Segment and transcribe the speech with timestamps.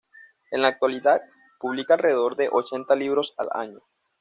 [0.49, 1.21] En la actualidad,
[1.59, 3.83] publica alrededor de ochenta libros al año.